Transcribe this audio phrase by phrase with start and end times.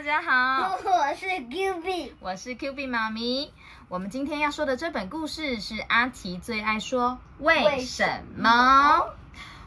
[0.00, 3.52] 大家好， 我是 Q B，我是 Q B 妈咪。
[3.90, 9.10] 我们今天要说的这本故事是阿奇最爱说为什么。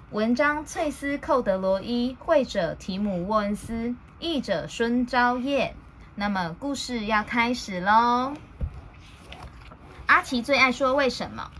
[0.10, 5.76] 文章：翠丝·寇德罗伊，绘者：提姆·沃恩斯，译者：孙昭业。
[6.16, 8.34] 那么故事要开始喽。
[10.08, 11.52] 阿奇最爱说为什么。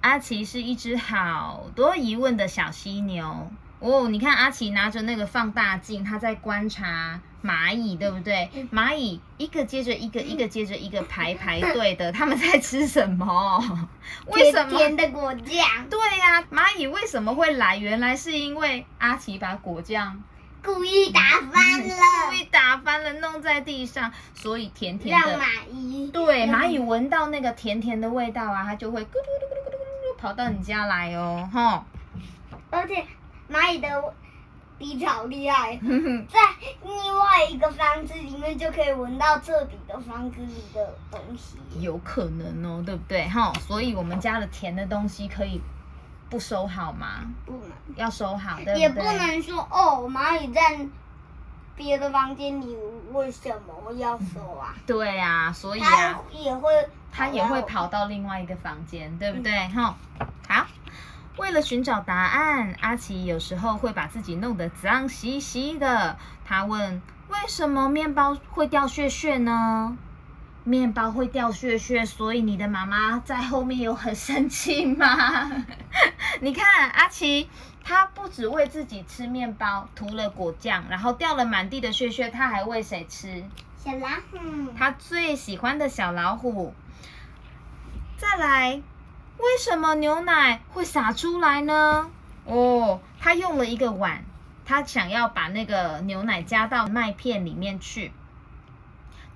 [0.00, 3.50] 阿奇是一只好多疑问的小犀牛。
[3.78, 8.48] 哦，你看阿奇拿着那个放大镜，他在观察蚂蚁，对不对？
[8.72, 13.88] 蚂蚁一个接着一个，一个接着一个排排队的，他们在吃什么？
[14.28, 14.70] 为什么？
[14.78, 15.66] 甜的果酱。
[15.90, 17.76] 对呀，蚂蚁为什么会来？
[17.76, 20.22] 原来是因为阿奇把果酱
[20.64, 21.94] 故意打翻了，
[22.28, 25.28] 故意打翻了，弄在地上，所以甜甜的。
[25.32, 31.84] 让蚂蚁对蚂蚁闻到那个甜甜的味道啊，它就会咕噜咕噜咕噜咕噜跑到你家来哦，哈。
[32.70, 33.04] 而且。
[33.50, 34.14] 蚂蚁的
[34.78, 35.76] 鼻子好厉害，
[36.28, 36.38] 在
[36.84, 41.56] 另外一个房子里面就可以闻到这里的房子里的东西。
[41.80, 43.26] 有可能哦，对不对？
[43.28, 45.60] 哈，所以我们家的甜的东西可以
[46.28, 47.22] 不收好吗？
[47.46, 48.80] 不能，要收好，对不对？
[48.80, 50.86] 也不能说哦，蚂蚁在
[51.74, 52.76] 别的房间里，
[53.12, 54.74] 为什么要收啊？
[54.86, 56.70] 对呀，所以啊，也会，
[57.12, 59.52] 它也会跑到另外一个房间，对不对？
[59.68, 59.96] 哈，
[60.48, 60.66] 好。
[61.36, 66.18] 为了寻找答案，阿奇有时候会把自己弄得脏兮兮的。
[66.44, 69.96] 他问：“为什么面包会掉屑屑呢？”
[70.64, 75.52] 面包会掉屑屑，所以你的妈妈在后面有很生气吗？
[76.40, 77.48] 你看，阿奇
[77.84, 83.44] 他不只为自己吃面包，涂了果酱，然后掉了满地的屑屑，他还喂谁吃？
[83.76, 84.72] 小老虎。
[84.76, 86.74] 他最喜欢的小老虎。
[88.16, 88.82] 再来。
[89.38, 92.10] 为什么牛奶会洒出来呢？
[92.44, 94.24] 哦，他用了一个碗，
[94.64, 98.12] 他想要把那个牛奶加到麦片里面去，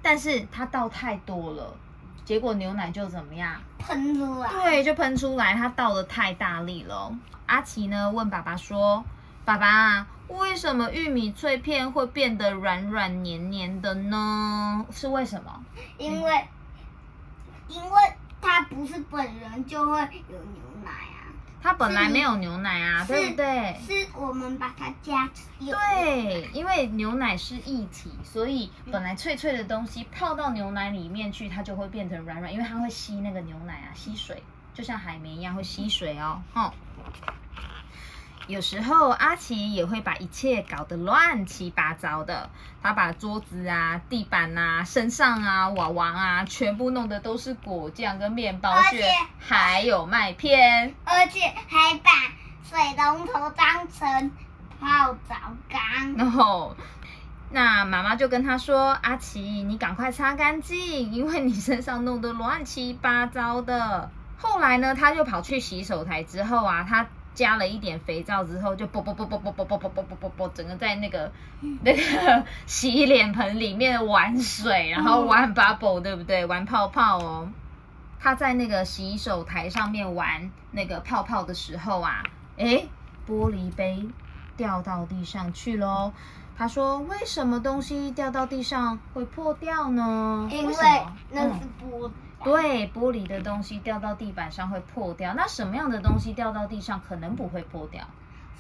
[0.01, 1.77] 但是他倒太多了，
[2.25, 3.61] 结果牛奶就怎么样？
[3.79, 4.49] 喷出来。
[4.51, 7.13] 对，就喷出来，他倒的太大力了。
[7.47, 9.05] 阿奇呢问爸爸说
[9.45, 14.87] ：“爸爸，为什么玉米脆片会变得软软黏黏的呢？
[14.91, 15.65] 是为什么？”
[15.99, 16.49] 因为，
[17.69, 18.10] 因为。
[18.61, 19.99] 它不是本人就会
[20.29, 21.33] 有牛奶啊，
[21.63, 23.75] 它本来没有牛奶啊，对不对？
[23.87, 25.31] 是我们把它加。
[25.59, 34.43] 对，因为牛奶是液体，所以本来脆脆的东西泡到牛奶里面去，它就会变成软软，因为它会吸那个牛奶啊，吸水，
[34.75, 36.71] 就像海绵一样会吸水哦，哈。
[38.51, 42.51] 有时候阿奇也会把一切搞得乱七八糟的，
[42.83, 49.05] 他把桌子啊、地板啊、身上啊、娃娃啊，全部弄得都是果酱跟面包屑，
[49.39, 52.11] 还有麦片，而且还把
[52.69, 54.33] 水龙头当成
[54.81, 55.37] 泡澡
[55.71, 56.15] 缸。
[56.17, 56.77] 然后，
[57.51, 67.07] 那妈妈就跟他说：“阿奇，你赶快擦干净，因为你身上弄得乱七八糟的。”后来呢，他就跑去洗手台之后啊，他。
[67.35, 71.31] 加了一点肥皂之后，就啵啵啵啵啵啵啵啵啵啵啵啵，整个在那个
[71.83, 76.45] 那个 洗脸盆里面玩水，然后玩 bubble，对不对？
[76.47, 77.49] 玩泡泡哦。
[78.19, 82.23] 他在那个洗手台上面玩那个泡泡的时候啊，
[82.57, 82.87] 诶，
[83.27, 84.07] 玻璃杯
[84.59, 86.13] 掉到地上去喽。
[86.59, 90.47] 他说：“为什么东西掉到地上会破掉呢？
[90.53, 90.75] 因为
[91.31, 91.61] 那是玻。”
[92.43, 95.35] 对，玻璃的东西掉到地板上会破掉。
[95.35, 98.07] 那什么样的东西掉到地上可能不会破掉？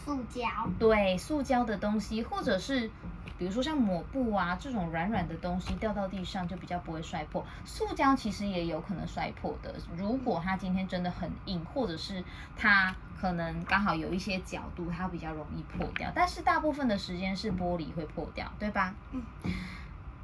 [0.04, 0.42] 塑胶。
[0.78, 2.90] 对，塑胶的东西，或者是
[3.38, 7.44] 比如说像抹布啊这种软软的东西掉到地上就比较不会摔破。
[7.64, 12.22] 塑胶其实也有可能摔破的，如果它今天真的很硬，或者是
[12.56, 16.10] 它可能刚好有一些角度，它比较容易破掉。
[16.14, 18.94] 但是大部分的时间是玻璃会破掉，对吧？
[19.12, 19.22] 嗯。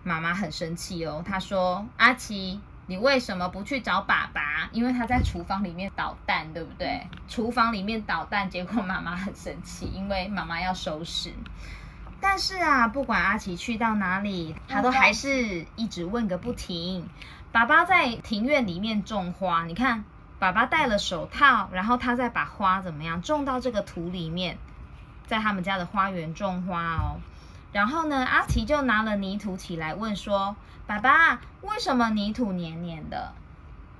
[0.03, 4.69] 妈妈很生气哦，她说：“阿奇。”你为什么不去找爸爸？
[4.73, 7.09] 因为他在厨房里面捣蛋，对不对？
[7.29, 11.33] 厨房里面捣蛋，结果妈妈很生气，因为妈妈要收拾。
[12.21, 17.09] 但是啊，不管阿奇去到哪里，他都还是一直问个不停。
[17.51, 20.05] 爸爸在庭院里面种花，你看，
[20.39, 24.59] 爸爸戴了手套，然后他再把花怎么样种到这个土里面，
[25.27, 27.19] 在他们家的花园种花哦。
[27.73, 30.57] 然后呢，阿奇就拿了泥土起来问说。
[30.87, 33.33] 爸爸，为什么泥土黏黏的？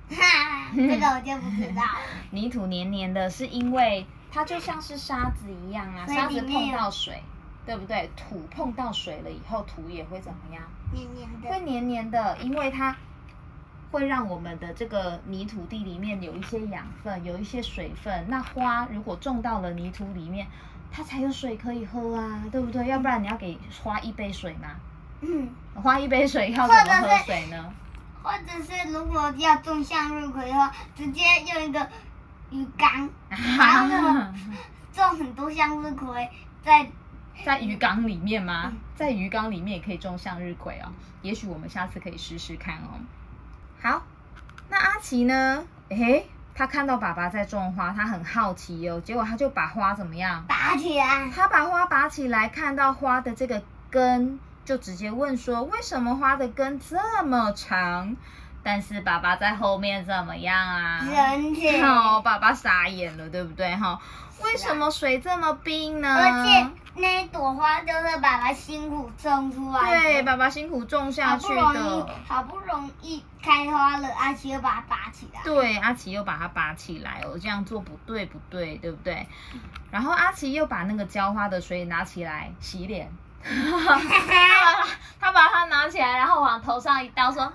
[0.09, 1.83] 哈，这个我就不知道。
[2.31, 7.21] 泥土黏黏的，是因为它就像是沙子一样啊，沙子碰到水，
[7.65, 8.09] 对不对？
[8.15, 10.63] 土碰到水了以后，土也会怎么样？
[10.93, 11.49] 黏黏的。
[11.49, 12.95] 会黏黏的，因为它
[13.91, 18.27] 会让我们的这个泥土地里面有一些养分，有一些水分。
[18.29, 20.47] 那花如果种到了泥土里面，
[20.91, 22.87] 它才有水可以喝啊，对不对？
[22.87, 24.69] 要不然你要给花一杯水吗？
[25.21, 27.73] 嗯，花一杯水要怎么喝是水呢？
[28.23, 31.21] 或者是如果要种向日葵的话，直接
[31.53, 31.87] 用一个
[32.51, 34.33] 鱼缸， 然后
[34.91, 36.29] 种很多向日葵
[36.63, 36.89] 在
[37.45, 38.77] 在鱼缸里面吗嗯？
[38.95, 40.91] 在鱼缸里面也可以种向日葵哦。
[41.21, 42.99] 也许我们下次可以试试看哦。
[43.81, 44.01] 好，
[44.69, 45.63] 那阿奇呢？
[45.89, 46.27] 诶，
[46.57, 48.99] 他看到爸爸在种花，他很好奇哦。
[49.05, 50.43] 结果他就把花怎么样？
[50.47, 51.29] 拔起来。
[51.29, 53.61] 他把花拔起来，看到花的这个
[53.91, 58.17] 根，就直接问说：为什么花的根这么长？
[58.67, 60.99] 但是爸爸在后面怎么样啊？
[60.99, 63.73] 神奇，哦，爸爸傻眼了，对不对？
[63.77, 63.97] 哈，
[64.43, 66.13] 为什么水这么冰呢？
[66.13, 72.09] 而且那一朵花就是爸爸辛苦种出来的，对，爸爸辛苦种下去好不容易的。
[72.27, 75.39] 好不容易开花了，阿奇又把它拔起来。
[75.45, 79.25] 对，阿奇又把它拔起来哦，这样做不对，不对，对不对？
[79.91, 83.09] 然后阿奇又把那个浇花的水拿起来洗脸，
[85.19, 87.51] 他把它拿起来，然后往头上一倒，说：“哦，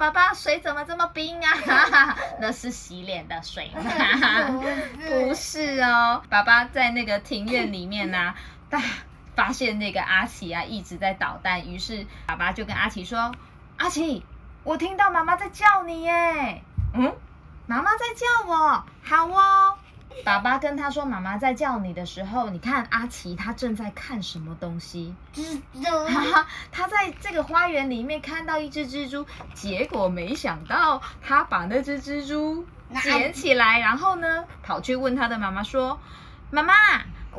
[0.00, 2.16] 爸爸，水怎么这么冰啊？
[2.40, 3.82] 那是洗脸的水吗？
[5.06, 8.32] 不是哦，爸爸在那个庭院里面呢、
[8.70, 8.80] 大
[9.36, 13.30] 发现那个阿奇啊一直在捣蛋，于是爸爸就跟阿奇说
[13.76, 14.24] ：“阿奇，
[14.64, 16.62] 我听到妈妈在叫你耶。”
[16.96, 17.14] 嗯，
[17.66, 19.76] 妈妈在叫我，好哦。
[20.24, 25.14] 爸爸跟他说妈妈在叫你的时候，你看阿奇他正在看什么东西？
[25.34, 35.98] 蜘蛛， 哈，他在这个花园里面看到一只蜘蛛，结果没想到他把那只蜘蛛拿捡起来，然后呢跑去问他的妈妈说
[36.50, 36.74] ：“妈妈，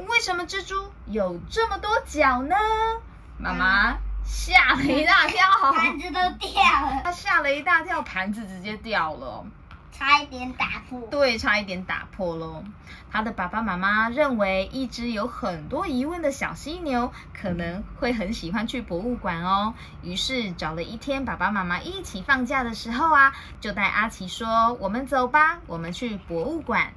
[0.08, 2.56] 为什么蜘蛛有这么多脚呢？”
[3.38, 9.46] 妈妈吓了一大跳， 盘子都掉了， 他吓了一大跳，盘子直接掉了。
[9.92, 11.08] 差一点打破。
[11.12, 12.64] 对，差一点打破喽。
[13.12, 19.74] 他的爸爸妈妈认为，一只有很多疑问的小犀牛可能会很喜欢去博物馆哦。
[20.02, 26.94] 于是找了一天，爸爸妈妈一起放假的时候啊，就带阿奇说：“我们走吧，我们去博物馆。”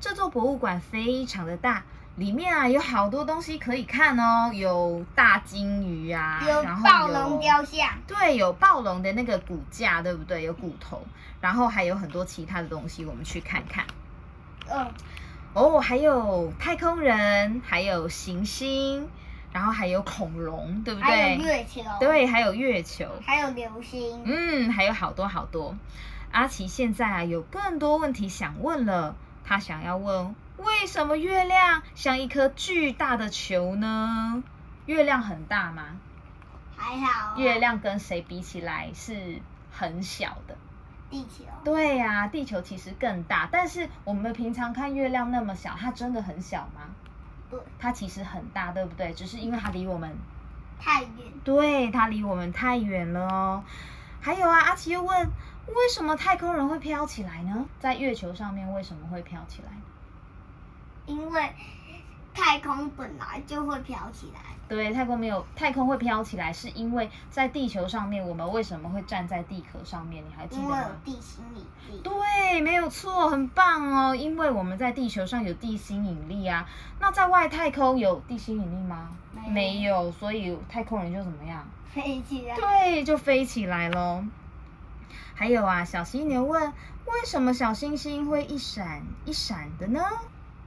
[0.00, 1.82] 这座博物馆非常的大，
[2.18, 10.42] 里面啊有好多东西可以看哦，有大金鱼啊，有暴龙雕像，对，有暴龙的那个骨架，对不对？
[10.42, 11.00] 有骨头，
[11.40, 13.86] 然后还有很多其他的东西，我们去看看。
[14.68, 14.88] 嗯，
[15.54, 19.08] 哦，还有太空人，还有行星，
[19.52, 21.46] 然后还有恐龙，对不对还有对？
[21.46, 24.22] 月球，，对，还有月球，还有流星。
[24.24, 25.76] 嗯，还有好多好多。
[26.32, 29.14] 阿奇现在啊有更多问题想问了，
[29.48, 34.42] 他想要问为什么月亮像一颗巨大的球呢？
[34.84, 35.84] 月亮很大吗？
[36.76, 37.34] 还好啊。
[37.38, 39.40] 月亮跟谁比起来是
[39.72, 40.54] 很小的？
[41.08, 46.82] 地球，对呀、地球其实更大，但是我们平常看月亮那么小，它真的很小吗？
[47.48, 49.14] 对，它其实很大，对不对？
[49.14, 50.14] 只是因为它离我们，
[50.78, 51.10] 太远。
[51.42, 53.64] 对，它离我们太远了哦。
[54.20, 55.30] 还有啊，阿奇又问，
[55.74, 57.66] 为什么太空人会飘起来呢？
[57.78, 59.68] 在月球上面为什么会飘起来？
[61.06, 61.50] 因为
[62.34, 70.22] 太空本来就会飘起来，对，太空没有太空会飘起来，是因为在地球上面，我们为什么会站在地壳上面？
[70.22, 70.84] 你还记得因为有？
[71.04, 71.62] 地心引
[71.94, 72.00] 力。
[72.02, 74.14] 对，没有错，很棒哦。
[74.14, 76.68] 因为我们在地球上有地心引力啊，
[77.00, 79.10] 那在外太空有地心引力吗？
[79.48, 81.66] 没有有，所以太空人就怎么样？
[81.92, 82.54] 飞起来。
[82.54, 84.22] 对，就飞起来喽。
[85.38, 86.72] 还有啊，小犀牛问，
[87.04, 90.00] 为什么小星星会一闪一闪的呢？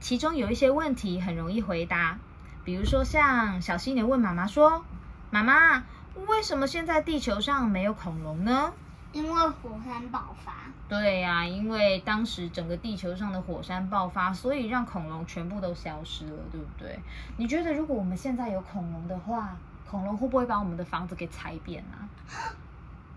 [0.00, 2.18] 其中有一些问题很容易回答，
[2.64, 4.82] 比如说像小犀牛问妈妈说
[5.28, 5.84] ：“妈妈，
[6.26, 8.72] 为什么现在地球上没有恐龙呢？”
[9.12, 10.54] 因为火山爆发，
[10.88, 16.98] 对呀、因为当时整个地球上的火山爆发，所以让恐龙全部都消失了，对不对？
[17.36, 19.54] 你觉得如果我们现在有恐龙的话，
[19.86, 22.08] 恐龙会不会把我们的房子给踩扁啊？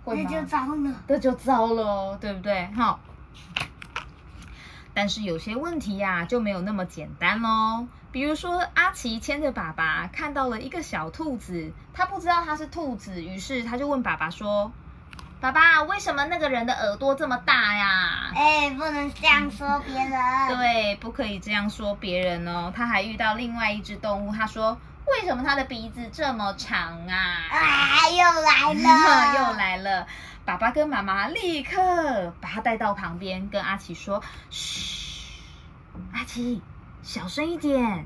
[0.05, 0.93] 那就糟了。
[1.07, 2.67] 那就糟了哦，对不对？
[2.75, 2.99] 哈。
[4.93, 7.87] 但是有些问题呀、就没有那么简单喽。
[8.13, 14.71] 比如说，阿奇牵着爸爸看到了一个小兔子，他不知道它是兔子，于是他就问爸爸说
[15.41, 20.11] ：“爸爸，为什么那个人的耳朵这么大呀？”哎，不能这样说别人。，
[20.55, 22.71] 对，不可以这样说别人哦。
[22.73, 27.15] 他还遇到另外一只动物，他说：“为什么他的鼻子这么长啊？”
[27.51, 29.53] 啊，又来了， 又。
[29.57, 30.07] 来了。
[30.45, 34.21] 爸爸跟妈妈立刻把他带到旁边，跟阿奇说
[34.51, 35.41] ：“嘘，
[36.13, 36.61] 阿奇，
[37.01, 38.05] 小声一点。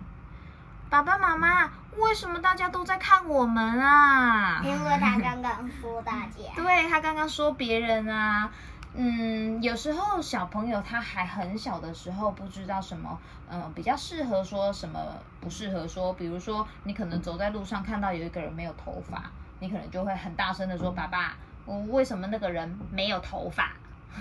[0.89, 4.61] 爸爸妈妈，为什么大家都在看我们啊？
[4.63, 8.49] 因为他刚刚说大家，对他刚刚说别人啊，
[8.93, 13.19] 嗯，有时候小朋友他还很小的时候不知道什么，
[13.49, 14.99] 嗯、比较适合说什么
[15.39, 23.73] 不适合说，比如说你可能走在路上看到有一个人没有头发，你可能就会很大声的说：“爸爸，我为什么那个人没有头发？”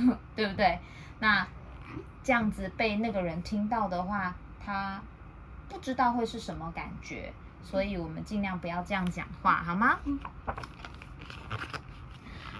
[0.37, 0.79] 对不对？
[1.19, 1.47] 那
[2.23, 4.35] 这样子被那个人听到的话，
[4.65, 5.01] 他
[5.71, 7.33] 不知道会是什么感觉，
[7.65, 9.99] 所以我们尽量不要这样讲话，好吗？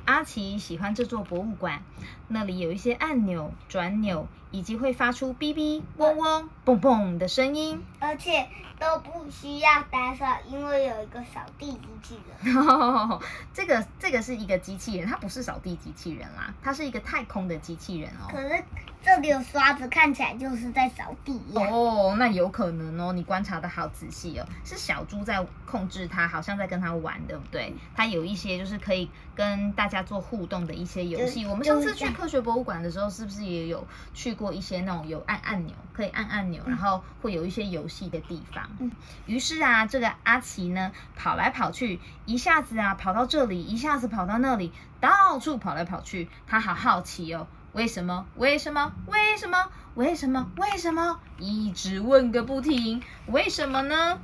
[0.09, 1.83] 阿奇喜欢这座博物馆，
[2.29, 7.83] 那里有一些按钮、转钮，以及会发出哔哔、嗡嗡、嘣嘣的声音。
[8.00, 8.47] 而且
[8.78, 12.55] 都不需要打扫，因为有一个扫地机器人。
[13.52, 18.31] 这个这个是一个机器人，它不是扫地机器人啦，它是一个太空的机器人哦。
[18.31, 18.62] 可是
[19.02, 21.69] 这里有刷子，看起来就是在扫地一样。
[21.73, 27.75] 哦，那有可能哦，你观察的好仔细哦，是小猪在控制它，好像在跟它玩，对不对？
[27.97, 31.45] 它有一些就是可以跟大家做互动的一些游戏。
[31.47, 38.71] 我们上次去科学博物馆的时候，是不是也有去过一些那种有按按钮，可以按按钮，然后会有一些游戏的地方？
[38.78, 38.90] 嗯
[39.26, 46.30] 于是啊，这个阿奇呢，跑来跑去，一下子啊跑到这里，一下子跑到那里，到处跑来跑去。
[46.47, 48.25] 他好好奇哦，为什么？
[48.37, 48.92] 为什么？
[49.07, 49.68] 为什么？
[49.95, 50.50] 为什么？
[50.57, 51.21] 为什么？
[51.38, 53.02] 一直问个不停。
[53.26, 54.21] 为什么呢？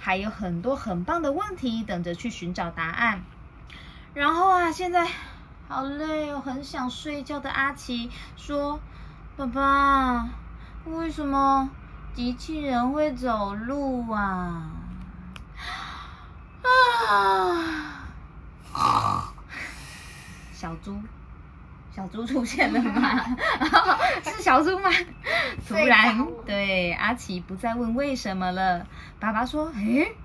[0.00, 3.22] 还有很多很棒的问题等着去寻找答案。
[4.14, 5.06] 然后啊，现在
[5.68, 8.80] 好累哦，很想睡觉的阿奇说
[9.38, 10.28] ：“爸爸，
[10.86, 11.70] 为什么
[12.12, 14.68] 机器人会走路啊？”
[18.74, 19.32] 啊！
[20.52, 21.00] 小猪，
[21.94, 23.00] 小猪出现了吗？
[24.24, 24.90] 是小猪吗？
[25.68, 28.88] 突然，对阿奇不再问为什么了。
[29.20, 30.16] 爸爸说：“诶，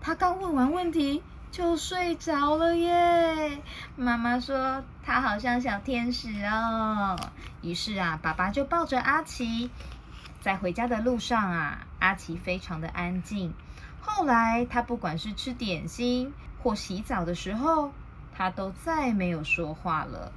[0.00, 1.22] 他刚问完问题
[1.54, 3.62] 就睡着了耶。”
[3.94, 7.16] 妈妈说：“他好像小天使哦。”
[7.62, 9.70] 于是啊，爸爸就抱着阿奇，
[10.40, 13.54] 在回家的路上啊，阿奇非常的安静。
[14.00, 17.92] 后来他不管是吃点心或洗澡的时候，
[18.36, 20.32] 他都再没有说话了。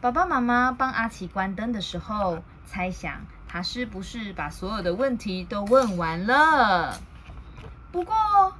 [0.00, 7.00] 爸爸妈妈帮阿奇关灯的时候，猜想他是不是把所有的问题都问完了。
[7.92, 8.14] 不过，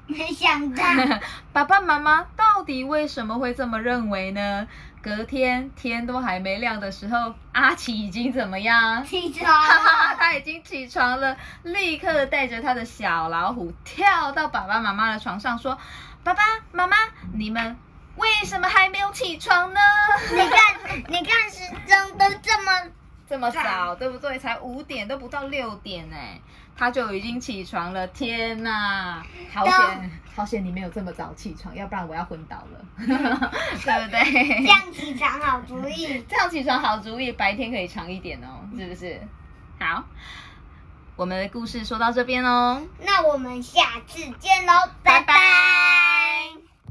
[0.06, 0.84] 没想到，
[1.52, 4.68] 爸爸妈妈到底为什么会这么认为呢？
[5.00, 9.04] 隔天天都还没亮的时候，阿奇已经怎么样？
[9.04, 15.76] 起床哈哈， 他已经起床了，立刻带着他的小老虎跳到爸爸妈妈的床上，说
[16.22, 16.96] ：“爸爸妈妈，
[17.32, 17.76] 你们
[18.16, 19.80] 为什么还没有起床呢？
[20.30, 22.81] 你看，你看时钟都这么
[23.32, 24.38] 这么早，对不对？
[24.38, 26.16] 才五点都不到六点呢，
[26.76, 28.06] 他就已经起床了。
[28.08, 29.24] 天哪，
[29.54, 34.62] 好险，好险你没有这么早起床，要不然我要昏倒了， 对不对？
[34.62, 36.22] 这样起床好主意。
[36.28, 39.18] 这样起床好主意，白天可以长一点哦，是不是？
[39.80, 40.04] 好，
[41.16, 42.82] 我们的故事说到这边哦。
[43.00, 46.01] 那我们下次见喽，拜拜拜拜。